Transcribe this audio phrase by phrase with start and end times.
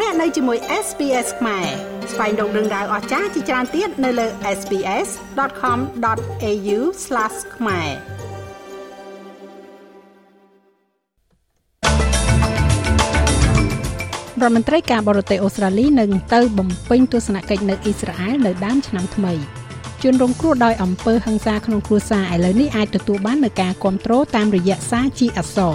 [0.00, 1.66] លោកអ្នកនៅជាមួយ SPS ខ្មែរ
[2.12, 4.26] ស្វែងរកដឹងដៅអស្ចារ្យជាច្រើនទៀតនៅលើ
[4.58, 6.78] SPS.com.au/
[7.56, 7.88] ខ្មែរ
[14.40, 19.34] រដ្ឋមន្ត្រីការបរទេសអូស្ត្រាលីនឹងទៅបំពេញទស្សនកិច្ចនៅអ៊ីស្រាអែលនៅដើមឆ្នាំថ្មី
[20.02, 25.74] ជនរងគ្រោះដោយអំពើហិង្សាក្នុងគ្រួសារឥឡូវនេះអាចទទួលបាននូវការគ្រប់គ្រងតាមរយៈសារជាអក្សរ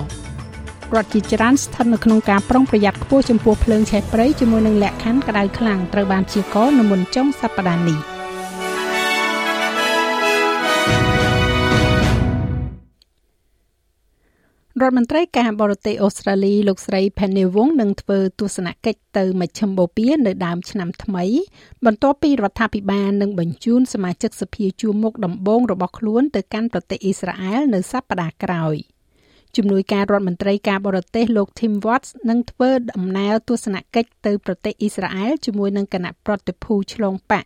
[0.95, 7.99] រដ្ឋជាច្រើនស្ថិតនៅក្នុងការប្រុងប្រយ័ត្នខ្ពស់ចំពោះភ្លើងឆេះព្រៃជាមួយនឹងលក្ខខណ្ឌក្តៅខ្លាំងត្រូវបានព្យាករណ៍នៅមុនចុងសប្តាហ៍នេះ
[14.81, 21.25] រដ្ឋមន្ត្រីការបរទេសអូស្ត្រាលីលោកស្រី Penny Wong នឹងធ្វើទស្សនកិច្ចទៅមជ្ឈមបូព៌ានៅដើមឆ្នាំថ្មី
[21.85, 28.77] បន្ទាប់ពីរដ្ឋាភិបាលនឹងបញ្ជូនសមាជិកសភាជួរមុខដំបូងរបស់ខ្លួនទៅកាន់ប្រទេសអ៊ីស្រាអែលនៅសប្តាហ៍ក្រោយ។
[29.57, 37.45] ជំនួយការរដ្ឋមន្ត្រីការបរទេសលោក Tim Watts នឹងធ្វើដំណើរទស្សនកិច្ចទៅប្រទេសអ៊ីស្រាអែលជាមួយនឹងគណៈប្រតិភូឆ្លងបក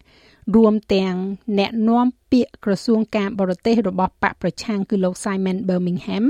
[0.55, 1.15] រួមទាំង
[1.59, 6.25] អ្នកនាំពាក្យក្រសួងការបរទេសរបស់បកប្រឆាំងគឺលោក Simon Birmingham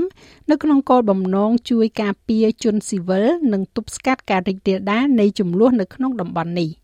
[0.50, 6.70] នៅក្នុងគោលបំណងជួយការពារជនស៊ីវិលនិងទប់ស្កាត់ការរីករាលដាលនៃចំនួននៅក្នុងតំបន់នេះ។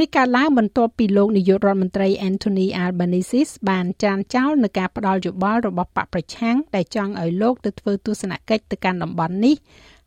[0.00, 9.56] នេះកើតឡើងបន្ទាប់ពីលោកនាយករដ្ឋមន្ត្រី Anthony Albanese បានចានចោលនឹងការផ្ដាល់យោបល់របស់បកប្រឆាំងដែលចង់ឲ្យលោកទៅធ្វើទស្សនកិច្ចទៅកាន់តំបន់នេះ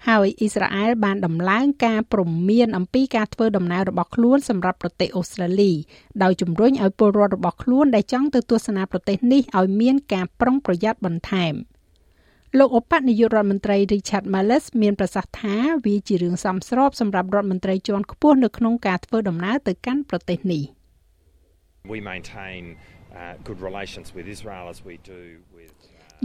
[0.07, 5.71] ហើយអ៊ីស្រាអែលបានដំឡើងការព្រមានអំពីការធ្វើដំណើររបស់ខ្លួនសម្រាប់ប្រទេសអូស្ត្រាលី
[6.23, 11.53] ដោយជំរុញឲ្យពលរដ្ឋរបស់ខ្លួនដែលចង់ទៅទស្សនាប្រទេសនេះឲ្យមានការប្រុងប្រយ័ត្នបន្ថែម។
[12.59, 20.63] លោកឧបនាយករដ្ឋមន្ត្រី Richard Marles មានប្រសាសន៍ថាវាជារឿងសមស្របសម្រាប់រដ្ឋមន្ត្រីជាន់ខ្ពស់នៅក្នុងការធ្វើដំណើរទៅកាន់ប្រទេសនេះ
[21.93, 22.61] We maintain
[23.19, 25.21] uh, good relations with Israel as we do
[25.57, 25.73] with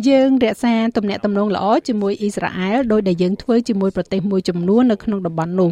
[0.08, 5.70] យើងរក្សាទំនាក់ទំនងល្អជាមួយអ៊ីស្រាអែលដោយដែលយើងធ្វើជាមួយប្រទេសមួយចំនួននៅក្នុងតំបន់នោះ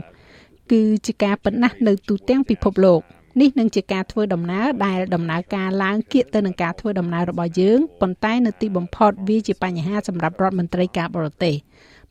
[0.70, 3.00] គឺជាការប៉ុណ្ណាស់នៅទូទាំងពិភពលោក
[3.40, 11.54] នេះនឹងជាការធ្វើដំណើរដែលដំណើរការឡើងគៀកទៅនឹងការធ្វើដំណើររបស់យើងប៉ុន្តែនៅទីបំផុតវាជាបញ្ហាសម្រាប់រដ្ឋមន្ត្រីការបរទេស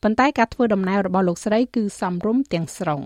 [0.04, 3.02] ប៉ុន្តែការធ្វើដំណើររបស់លោកស្រីគឺសំរុំទាំងស្រុង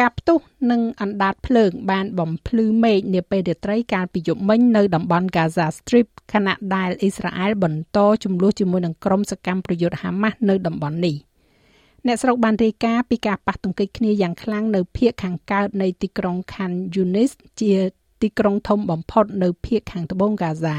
[0.00, 0.38] ការផ្ទុះ
[0.70, 11.16] និងអណ្ដាតភ្លើងបានបំភ្លឺមេឃនាពេលរាត្រីកាលពីយប់មិញនៅតំបន់ Gaza Strip ខណៈដែលអ៊ីស្រាអែលបន្តជំនួសជាមួយនឹងក្រុមសកម្មប្រយុទ្ធហាម៉ាស់នៅតំបន់នេះ
[12.06, 17.72] អ្នកស្រុកបានរាយការណ៍ពីការប៉ះទង្គិចគ្នាយ៉ាងខ្លាំងនៅភូមិខាងកើតនៃទីក្រុង Khan Yunis ជា
[18.22, 20.78] ទីក្រុងធំបំផុតនៅភូមិខាងត្បូងហ្គាហ្សា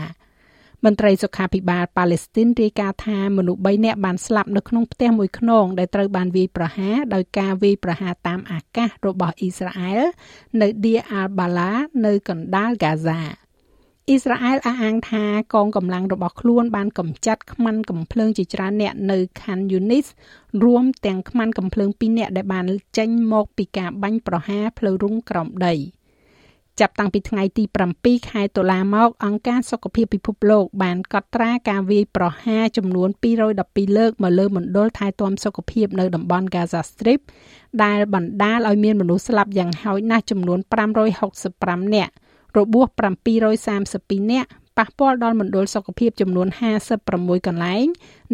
[0.85, 10.01] មន្ត្រីសុខាភិបាលប៉ាឡេស្ទីនរាយការណ៍ថាមនុស្ស3នាក់បានស្លាប់នៅក្នុងផ្ទះមួយខ្នងដែលត្រូវបានវាយប្រហារដោយការវាយប្រហារតាមអាកាសរបស់អ៊ីស្រាអែល
[10.61, 13.19] នៅ Deir al-Balah នៅកណ្ដាលហ្គាហ្សា
[14.09, 20.07] អ៊ីស្រាអែលអះអាងថាកងកម្លាំងរបស់ខ្លួនបានកម្ចាត់ខ្មាន់កំភ្លើងជាច្រើនអ្នកនៅ Khan Yunis
[20.63, 22.65] រួមទាំងខ្មាន់កំភ្លើង2អ្នកដែលបាន
[22.97, 25.73] ចេញមកពីការបាញ់ប្រហារផ្លូវរុងក្រោមដី
[26.79, 27.63] ចាប់តាំងពីថ្ងៃទី
[27.97, 33.09] 7ខែតុលាមកអង្គការសុខភាពពិភពលោកបានកត់ត្រាការវាយប្រហារចំនួន
[33.57, 37.19] 212លើកមកលើមណ្ឌលថែទាំសុខភាពនៅតំបន់ Gaza Strip
[37.83, 40.59] ដែលបណ្ដាលឲ្យមានមនុស្សស្លាប់យ៉ាងហោចណាស់ចំនួន
[41.27, 42.13] 565នាក់
[42.57, 42.87] របួស
[43.59, 46.47] 732នាក់ប៉ះពាល់ដល់មណ្ឌលសុខភាពចំនួន
[46.97, 47.85] 56កន្លែង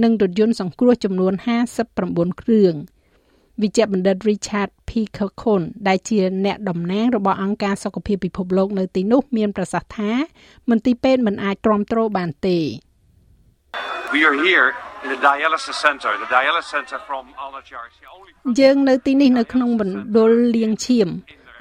[0.03, 1.33] និងរថយន្តសង្គ្រោះចំនួន
[1.85, 2.73] 59គ្រឿង
[3.61, 4.91] វិជ្ជបណ្ឌិត Richard P.
[5.17, 10.11] Kirkon ដែលជាអ្នកតំណាងរបស់អង្គការសុខភាពពិភពលោកនៅទីនោះមានប្រសាសន៍ថា
[10.69, 12.59] មន្ទីរពេទ្យមិនអាចទ្រាំទ្របានទេ
[14.15, 14.67] We are here
[15.03, 17.83] in the dialysis center the dialysis center from Al-Najjar
[18.59, 21.09] យើងនៅទីនេះនៅក្នុងមណ្ឌលលាងឈាម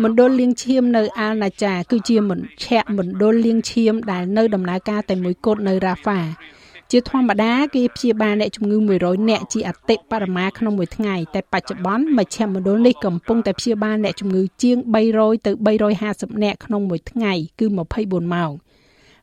[0.03, 2.67] មណ្ឌលលាងឈាមនៅអាល់ណាចាគឺជាមជ្ឈ
[2.99, 6.21] មណ្ឌលលាងឈាមដែលនៅដំណើរការតែមួយគត់នៅរ៉ាហ្វា
[6.91, 14.77] ជាធម្មតាគេព្យាបាលអ្នកជំងឺ100នាក់ជាអតិបរមាក្នុងមួយថ្ងៃតែបច្ចុប្បន្នមជ្ឈមណ្ឌលនេះកំពុងតែព្យាបាលអ្នកជំងឺជាង
[15.13, 15.51] 300ទៅ
[15.97, 17.67] 350នាក់ក្នុងមួយថ្ងៃគឺ
[18.01, 18.51] 24ម៉ោង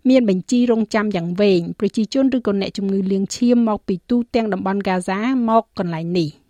[0.09, 5.19] មានបញ្ជីរងចាំយ៉ាងវែងប្រជាជនឬក៏អ្នកជំងឺលាងឈាមមកពីទូទាំងតំបន់ហ្គាហ្សា
[5.49, 6.40] មកកន្លែងនេះ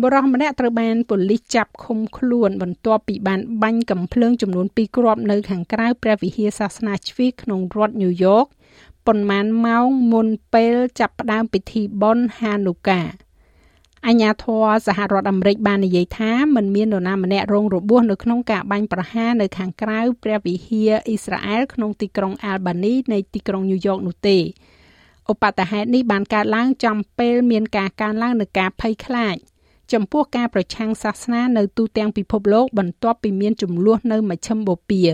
[0.00, 8.46] បរិះម្នាក់ត្រូវបានប៉ូលីសចាប់ឃុំខ្លួនបន្ទាប់ពីបានបាញ់កំភ្លើងចំនួន2គ្រាប់នៅខាងក្រៅព្រះវិហារសាសនាជ្វីក្នុងរដ្ឋញូវយ៉ក
[9.06, 13.00] ប៉ុន្មានម៉ោងមុនពេលចាប់ផ្ដើមពិធីបុណ្យហានូកា
[14.06, 24.38] អញ្ញាធរសហរដ្ឋអាមេរិកបាននិយាយថាมันមាននរណាម្នាក់រងរបួសនៅក្នុងការបាញ់ប្រហារនៅខាងក្រៅព្រះវិហារអ៊ីស្រាអែលក្នុងទីក្រុងអាល់បានីនៃទីក្រុងញូវយ៉កនោះទេ
[25.32, 29.36] ឧបតហេតុនេះបានកើតឡើងចំពេលមានការកើនឡើងនៃការភ័យខ្លាច
[29.92, 35.08] ចំពោះការប្រឆាំងសាសនានៅទូទាំងពិភពលោកបន្ទាប់ពីមានចំនួននៅមជ្ឈិមបូព៌ា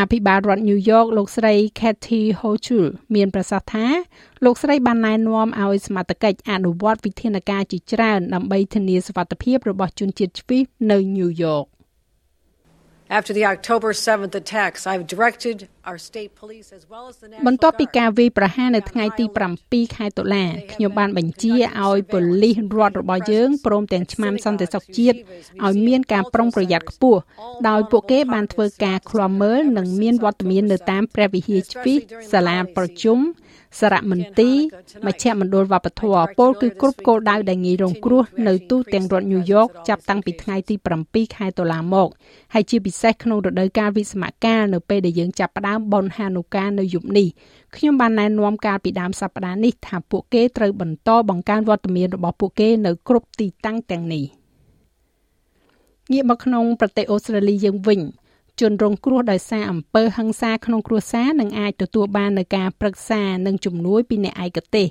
[0.00, 3.86] អភិបាលរដ្ឋ New York លោកស្រី Kathy Hochul មានប្រសាសន៍ថា
[4.44, 11.66] លោកស្រីបានណែនាំឲ្យសមត្ថកិច្ចអនុវត្តវិធានការជាច្រើនដើម្បីធានាសុវត្ថិភាពរបស់ជនជាតិជ្វីសនៅ New York
[13.18, 15.58] After the October 7th attacks, I've directed
[15.88, 19.24] our state police as well as the National បន្ទាប់ពីការវាយប្រហារនៅថ្ងៃទី
[19.60, 21.54] 7ខែតុលាខ្ញុំបានបញ្ជា
[21.84, 25.16] ឲ្យប៉ូលីសរដ្ឋរបស់យើងព្រមទាំងឆ្មាំសន្តិសុខជាតិ
[25.66, 27.20] ឲ្យមានការប្រុងប្រយ័ត្នខ្ពស់
[27.68, 31.98] ដោយពួកគេបានធ្វើការឃ្លាំមើលនិងមានវត្តមាននៅតាមព្រះវិហារជ្វីស
[32.32, 33.18] សាលាប្រជុំ
[33.80, 34.56] សារមន្ទីរ
[35.06, 40.74] មជ្ឈមណ្ឌលវប្បធម៌ពលគឺគ្រប់គោលដៅដែលងាយរងគ្រោះនៅទូទាំងរដ្ឋញូវយ៉កចាប់តាំងពីថ្ងៃទី
[41.06, 42.08] 7ខែតុលាមក
[42.54, 47.28] ហើយជាពិសេសក្នុងរដូវកាលវិស្សមកាលនៅពេលដែលយើងចាប់ផ្ដើមបុណ្យហានូកានៅយប់នេះ
[47.76, 54.24] ខ្ញុំបានណែនាំកាលពីដើមសប្តាហ៍នេះថាពួកគេត្រូវបន្តបង្កើនវត្តមានរបស់ពួកគេនៅគ្រប់ទីតាំងទាំងនេះ
[56.12, 58.00] ងាកមកក្នុងប្រទេសអូស្ត្រាលីយើងវិញ
[58.60, 64.86] ជនរងគ្រោះដោយសារអំពើហិង្សាក្នុងគ្រួសារនឹងអាចទទួលបាននូវការប្រឹក្សានិងជំនួយពីអ្នកឯកទេស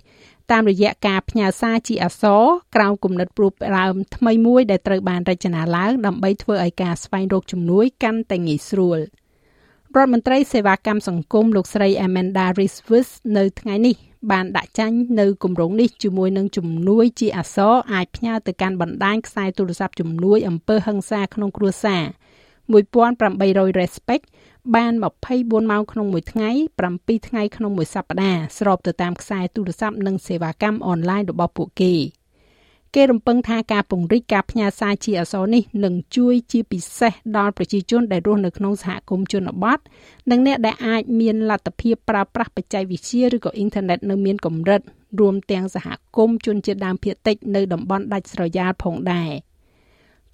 [0.51, 2.44] តាមរយៈការផ្ញើសារជាអក្សរ
[2.75, 9.00] ក្រោមគំនិតព្រួបដើមថ្មីមួយដែលត្រូវបានរចនាឡើងដើម្បីធ្វើឲ្យការស្វែងរកជំនួយកាន់តែងាយស្រួល
[9.95, 13.95] រដ្ឋមន្ត្រីសេវាកម្មសង្គមលោកស្រី Amanda Riswis នៅថ្ងៃនេះ
[14.31, 22.04] បានដាក់ចាញ់នៅគម្រោងនេះជាមួយនឹងជំនួយជាអក្សរអាចផ្ញើទៅកាន់បណ្ដាញខ្សែទូរស័ព្ទជំនួយអំពើហិង្សាក្នុងគ្រួសារ
[22.72, 24.25] 1800 respect
[24.75, 24.94] បាន
[25.31, 26.50] 24ម៉ោងក្នុងមួយថ្ងៃ
[26.89, 31.94] 7ថ្ងៃក្នុងមួយសប្តាហ៍ស្របទៅតាមខ្សែទូរស័ព្ទនិងសេវាកម្មអនឡាញរបស់ពួកគេ
[32.95, 39.80] គេរំពឹងថាការពង្រីកការផ្ញើសារជាអក្សរនេះនឹងជួយជាពិសេសដល់ប្រជាជនដែលរស់នៅក្នុងសហគមន៍ជនបទ
[40.31, 44.81] និងអ្នកដែលអាចមានលទ្ធភាពប្រើប្រាស់បច្ចេកវិទ្យាឬក៏អ៊ីនធឺណិតនៅមានកម្រិត
[45.19, 45.88] រួមទាំងសហ
[46.18, 49.31] គមន៍ជនជាតិដើមភាគតិចនៅតំបន់ដាច់ស្រយាលផងដែរ។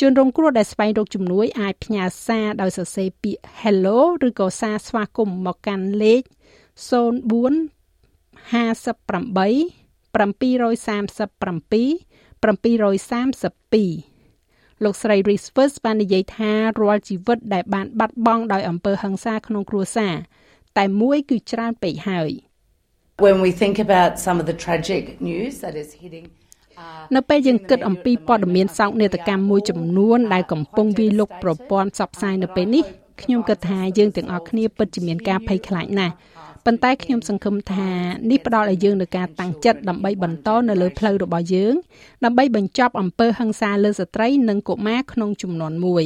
[0.01, 6.25] ជនរងគ្រោះដែលស្វែងរកជំនួយអាចផ្ញើសារដោយសរសេរពាក្យ Hello ឬក៏សារស្វាគមន៍មកកាន់លេខ04
[8.51, 9.83] 58
[10.13, 12.12] 737
[12.43, 16.51] 732លោកស្រី Reese First បាននិយាយថា
[16.81, 20.13] រាល់ជីវិតដែលបានបាត់បង់ដោយអំពើហិង្សាក្នុងគ្រួសារ
[20.77, 22.31] តែមួយគឺច្រើនពេកហើយ
[23.25, 26.27] When we think about some of the tragic news that is hitting
[27.15, 32.83] នៅពេលយើងគិតអំពីព័ត៌មានសោកនាដកម្មមួយចំនួនដែលកំពុងវាយលុកប្រព័ន្ធផ្សព្វផ្សាយនៅពេលនេះ
[33.21, 36.13] ខ្ញុំគិតថាយើងទាំងអស់គ្នាពិតជាមានការភ័យខ្លាចណាស់
[36.65, 37.89] ប៉ុន្តែខ្ញុំសង្ឃឹមថា
[38.29, 41.73] នេះផ្ដល់ឲ្យយើងនូវការតាំងចិត្តដើម្បីបន្តនៅលើផ្លូវរបស់យើង
[42.25, 46.05] ដើម្បីបញ្ចប់អំពើហិង្សាលើស្ត្រី និងកុមារក្នុងចំនួនមួយ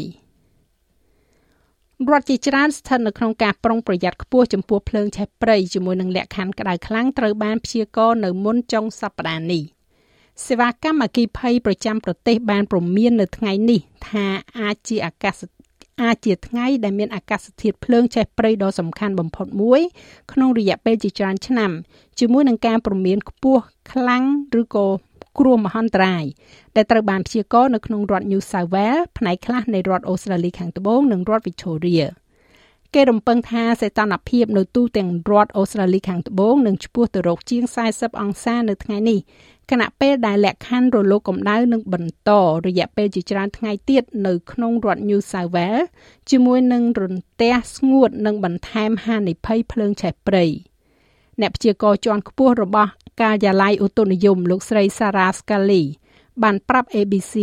[2.09, 9.63] រដ្ឋជាច្រើនស្ថិតនៅក្នុងការប្រុងប្រយ័ត្នខ្ពស់ចំពោះភ្លើងឆេះព្រៃជាមួយនឹងលក្ខខណ្ឌក្តៅខ្លាំងត្រូវបានព្យាករណ៍នៅមុនចុងសប្តាហ៍នេះ។
[10.45, 14.25] សេវាកម្មអគិភ័យប្រចាំប្រទេសបានព្រមាននៅថ្ងៃនេះថា
[14.59, 15.41] អាចជាអាកាស
[16.03, 19.81] អាចជាថ្ងៃដែលមានអាកាសធាតុភ្លើងឆេះព្រៃដ៏សំខាន់បំផុតមួយ
[20.31, 21.71] ក្នុងរយៈពេលជាច្រើនឆ្នាំ
[22.19, 23.61] ជាមួយនឹងការព្រមានខ្ពស់
[23.91, 24.23] ខ្លាំង
[24.61, 24.87] ឬក៏
[25.39, 26.23] គ្រោះមហន្តរាយ
[26.75, 32.05] ដែលត្រូវបានព្យាករណ៍នៅក្នុងរដ្ឋ New South Wales ផ្នែកខ្លះនៃរដ្ឋអូស្ត្រាលីខាងត្បូងនិងរដ្ឋ Victoria
[32.95, 37.63] គេរំពឹងថាសីតុណ្ហភាពនៅទូទាំងរដ្ឋអូស្ត្រាលីខាងត្បូងនឹងឆ្ពោះទៅរកជាង
[37.93, 39.19] 40អង្សានៅថ្ងៃនេះ
[39.71, 42.29] ខណៈពេលដែលលក្ខខណ្ឌរលកកម្ដៅនឹងបន្ត
[42.65, 45.87] រយៈពេលជាច្រើនថ្ងៃទៀតនៅក្នុងរដ្ឋ New South Wales
[46.29, 50.45] ជាមួយនឹងរន្ទះស្ងួតនិងបន្ថែមហានិភ័យភ្លើងឆេះព្រៃ
[51.41, 52.91] អ្នកព្យាករណ៍ជាន់ខ្ពស់របស់
[53.21, 55.83] ការិយាល័យឧតុនិយមលោកស្រី Sarah Scully
[56.43, 57.35] បានប្រាប់ ABC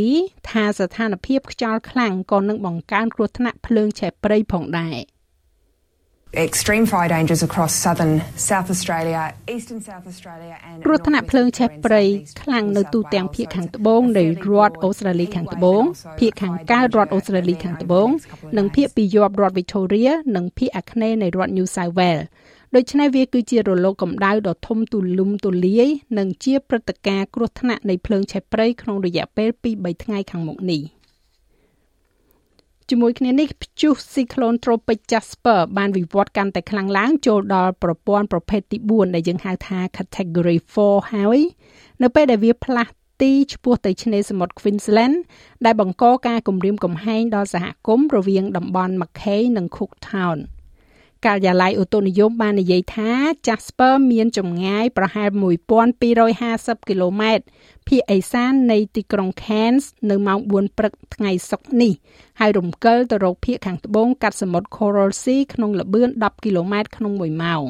[0.50, 4.98] ថាស្ថានភាពខ្យល់ខ្លាំងក៏នឹងបង្កើនគ្រោះថ្នាក់ភ្លើងឆេះព្រៃផងដែរ។
[6.36, 12.02] extreme fire dangers across southern South Australia, eastern South Australia and គ្រោះថ្នាក់ភ្លើងឆេះព្រៃ
[12.42, 15.82] ខ្លាំងនៅទូទាំងភាគខាងត្បូងនៃរដ្ឋអូស្ត្រាលីខាងត្បូង
[16.20, 18.08] ភាគខាងកើតរដ្ឋអូស្ត្រាលីខាងត្បូង
[18.58, 22.24] និងភាគពីយប់រដ្ឋ Victoria និងភាគអាគ្នេយ៍នៃរដ្ឋ New South Wales
[22.74, 25.88] ដូច្នេះវាគឺជារលកកម្ដៅដ៏ធំទូលំទូលាយ
[26.18, 30.82] និងជាព្រឹត្តិការណ៍គ្រោះថ្នាក់នៃភ្លើងឆេះព្រៃក្នុងរយៈពេល2-3ថ្ងៃខាងមុខនេះ។
[32.90, 41.40] ជាមួយគ្នានេះព្យុះ Cyclone Tropic Jasper បានវិវត្តកាន់តែខ្លាំងឡើងចូលដល់ប្រព័ន្ធប្រភេទទី4ដែលយើងហៅថា Category 4ហើយ
[42.02, 45.16] នៅពេលដែលវាផ្លាស់ទីឆ្ពោះទៅឆ្នេរសមុទ្រ Queensland
[45.64, 50.38] ដែលបង្កការគំរាមកំហែងដល់សហគមន៍រវាងតំបន់ Mackay និង Cooktown។
[51.26, 53.10] ការិយាល័យឧតុនិយមបាននិយាយថា
[53.46, 55.30] Jasper មានចម្ងាយប្រហែល
[56.08, 57.44] 1250គីឡូម៉ែត្រ
[57.88, 61.92] ភាគឦសាននៃទីក្រុង Cairns នៅម៉ោង4ព្រឹកថ្ងៃសុក្រនេះ
[62.40, 67.64] ហើយរំកិលទៅរកភាគខាងត្បូងកាត់សមុទ្រ Coral Sea ក្នុងល្បឿន10គីឡូម៉ែត្រក្នុង1ម៉ោង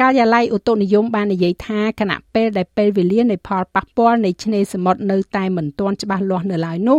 [0.00, 6.98] ការិយាល័យឧតុនិយមបាននិយាយថាគណៈពេលដែលពេលវេលានៃផលប៉ះពាល់នៃឆ្នេរសមុទ្រនៅតែមិនទាន់ច្បាស់លាស់នៅឡើយនោះ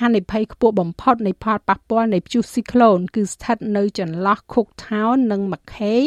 [0.00, 6.02] ហានិភ័យខ្ពស់បំផុតនៃផលប៉ះពាល់នៃព្យុះស៊ីក្លូនគឺស្ថិតនៅចន្លោះ Cooktown និង Mackay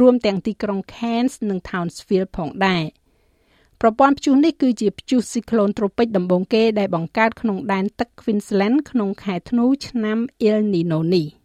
[0.00, 2.84] រួមទាំងទីក្រុង Cairns និង Townsville ផងដែរ
[3.80, 11.28] ប្រព័ន្ធព្យុះនេះគឺជាព្យុះស៊ីក្លូនត្រូពិចដំបូងគេដែលបង្កើតក្នុងដែនទឹក Queensland ក្នុងខែធ្នូឆ្នាំ El Nino នេះ។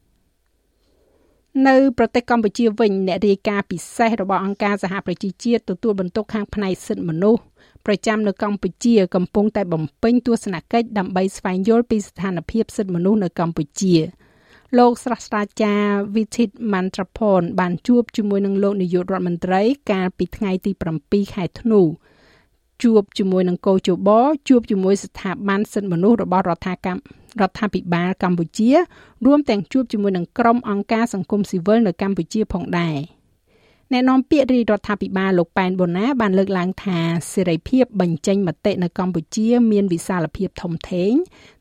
[1.65, 7.41] នៅប្រទេសកម្ពុជាវិញអ្នករាយការណ៍ពិសេសរបស់អង្គការសហប្រជាជាតិទទួលបន្ទុកខាងផ្នែកសិទ្ធិមនុស្ស
[7.85, 13.95] ប្រចាំនៅកម្ពុជាកំពុងតែបំពេញទស្សនកិច្ចដើម្បីស្វែងយល់ពីស្ថានភាពសិទ្ធិមនុស្សនៅកម្ពុជា
[14.77, 19.61] លោកស្រះស្រាចារ្យ Vitit Mantrapon បានជួបជាមួយនឹងលោកនាយករដ្ឋមន្ត្រី
[19.91, 20.71] កាលពីថ្ងៃទី
[21.03, 21.81] 7ខែធ្នូ
[22.83, 24.09] ជួបជាមួយនឹងកោជប
[24.49, 26.97] ជួបជាមួយស្ថាប័នសិទ្ធិមនុស្សរបស់រដ្ឋាភិបាល
[27.41, 28.71] រដ្ឋាភិបាលកម្ពុជា
[29.25, 32.97] រួមទាំងជួបជាមួយនឹងក្រុមអង្គការសង្គមស៊ីវិលនៅកម្ពុជាផងដែរ
[33.91, 36.99] អ្នកនាំពាក្យរាជរដ្ឋាភិបាលលោកប៉ែនបូណាបានលើកឡើងថា
[37.33, 41.11] សេរីភាពបញ្ចេញមតិនៅកម្ពុជា មានវិសាលភាពធំធេង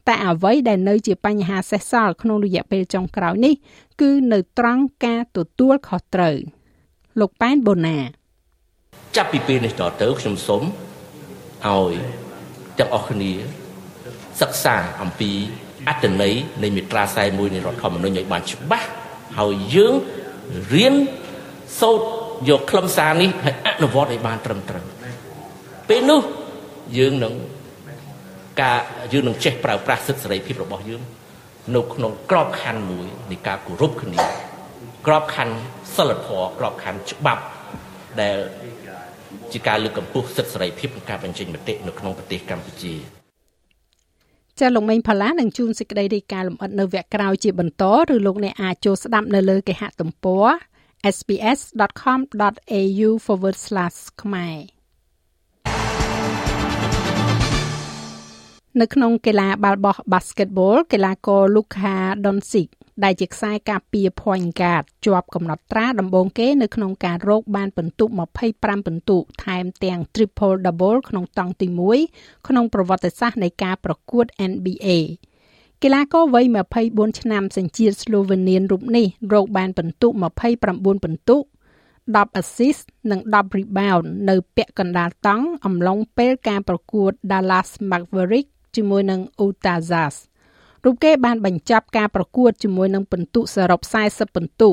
[0.09, 3.55] តែអ្វីដែលនៅជាបញ្ហាសេសសល់ក្នុងរយៈពេលចុងក្រោយនេះ
[4.01, 6.37] គឺនៅត្រង់ការទទួលខុសត្រូវ
[7.21, 7.99] លោកប៉ែនបូណា
[9.17, 10.63] ចាប់ពីពេលនេះតទៅខ្ញុំសូម
[11.65, 11.93] ឲ្យ
[12.79, 13.33] ទាំងអស់គ្នា
[14.41, 15.33] សិក្សាអំពី
[15.89, 18.89] អត្តន័យនៃមាត្រា41នៃរដ្ឋធម្មនុញ្ញឲ្យបានច្បាស់
[19.39, 19.95] ហើយយើង
[20.75, 20.95] រៀន
[21.81, 22.07] សូត្រ
[22.49, 24.85] យកខ្លឹមសារនេះឲ្យអនុវត្តឲ្យបានត្រឹមត្រូវ
[25.89, 26.21] ពេលនោះ
[26.99, 27.35] យើងនឹង
[28.63, 28.79] ការ
[29.13, 31.03] យើងនឹងចេះប្រើប្រាស់សិទ្ធិសេរីភាពរបស់យើង
[31.77, 34.21] នៅក្នុងក្របខ័ណ្ឌមួយនៃការគោរពគ្នា
[35.07, 35.55] ក្របខ័ណ្ឌ
[35.97, 37.43] សិលធម៌ក្របខ័ណ្ឌច្បាប់
[38.21, 38.37] ដែល
[39.53, 42.95] ជាការលើកកម្ពស់សិទ្ធិសេរីភាពនិងការបញ្ចេញមតិនៅក្នុងប្រទេសកម្ពុជា
[44.61, 50.47] ចាលោកមេងផល្លានឹងជួនសេចក្តីរាយការណ៍លម្អិតនៅវគ្គក្រោយជាបន្តឬលោកអ្នកអាចចូលស្ដាប់នៅលើគេហទំព័រ
[51.17, 53.11] sps.com.au/
[54.23, 54.76] ខ្មែរ
[58.81, 62.69] នៅក្នុងកីឡាបាល់បោះ Basketball កីឡាករ Luka Doncic
[63.05, 68.05] ដែលជាខ្សែការពារ point guard ជាប់កំណត់ត្រាដំបូងគេនៅក្នុងការរកបានពិន្ទុ
[68.45, 71.67] 25ពិន្ទុថែមទាំង triple double ក្នុងតង់ទី
[72.09, 74.89] 1ក្នុងប្រវត្តិសាស្ត្រនៃការប្រកួត NBA
[75.83, 76.45] កីឡាករវ័យ
[76.83, 80.63] 24ឆ្នាំសញ្ជាតិស្លូវេនៀនរូបនេះរកបានពិន្ទុ29
[81.05, 90.15] ពិន្ទុ10 assist និង10 rebound នៅពាក់កណ្ដាលតង់អំឡុងពេលការប្រកួត Dallas Mavericks ជាមួយនឹង Utah Jazz
[90.85, 94.71] រូបគេបានបញ្ចប់ការប្រកួតជាមួយនឹងពិន្ទុសរុប40ពិន្ទុ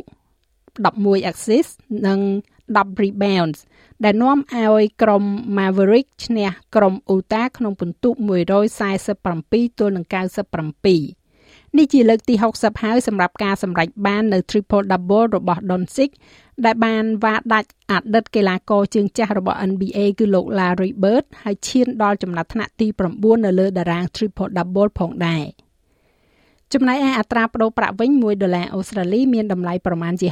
[0.62, 1.72] 11 assist
[2.08, 2.20] និង
[2.68, 3.60] 10 rebounds
[4.04, 5.24] ដែលនាំឲ្យក្រុម
[5.58, 8.10] Maverick ឈ្នះក្រុម Utah ក្នុងពិន្ទុ
[8.74, 11.23] 147ទល់នឹង97
[11.78, 16.12] នេះជាលើកទី60ហើយសម្រាប់ការសម្រេចបាននៅ triple double របស់ Doncic
[16.66, 22.88] ដែលបានវាដាច់អតីតកីឡាករជើងចាស់របស់ NBA គឺលោក Larry Bird ហើយឈានដល់ចំណាត់ថ្នាក់ទី
[23.18, 25.46] 9នៅលើតារាង triple double ផងដែរ។
[26.74, 30.28] ចំណែកឯអត្រាប្តូរប្រាក់វិញ1ដុល្លារអូស្ត្រាលីមានតម្លៃប្រមាណជា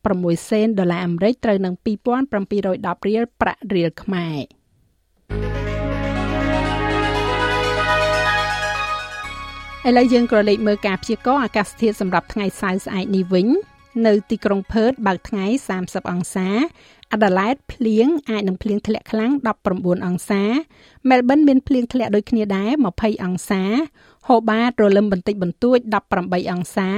[0.00, 5.65] 66សេនដុល្លារអាមេរិកត្រូវនឹង2710រៀលប្រាក់រៀលខ្មែរ
[9.88, 13.46] ឥឡូវយើងក៏លេខមើលការព្យាករណ៍អាកាសធាតុសម្រាប់ថ្ងៃសៅរ៍ស្អែកនេះវិញ
[14.06, 15.44] នៅទីក្រុងផឺតបើកថ្ងៃ
[15.78, 16.48] 30អង្សា
[17.12, 19.32] អាដាលេដភ្លៀងអាចនឹងភ្លៀងធ្លាក់ខ្លាំង
[19.68, 20.42] 19អង្សា
[21.08, 23.62] មែលប៊នមានភ្លៀងធ្លាក់ដូចគ្នាដែរ20អង្សា
[24.28, 25.78] ហូបាតរលឹមបន្តិចបន្តួច
[26.16, 26.88] 18អង្សា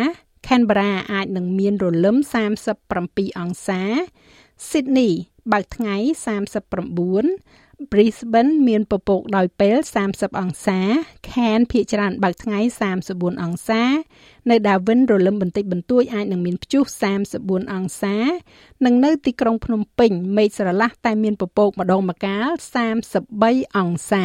[0.46, 2.16] Canberra អាចនឹងមានរលឹម
[2.76, 3.82] 37អង្សា
[4.68, 5.12] Sydney
[5.52, 5.96] បើកថ្ងៃ
[7.06, 9.76] 39 Brisbane មានពពកដោយពេល
[10.08, 10.80] 30អង្សា
[11.28, 12.60] Cairns ភាគច្រើនបើកថ្ងៃ
[13.00, 13.82] 34អង្សា
[14.50, 16.84] នៅ Darwin រលឹមបន្តិចបន្តួចអាចនឹងមានព្យុះ
[17.28, 18.16] 34អង្សា
[18.84, 22.48] និងនៅទីក្រុងភ្នំពេញមេឃស្រឡះតែមានពពកម្ដងម្កាល
[23.14, 24.24] 33អង្សា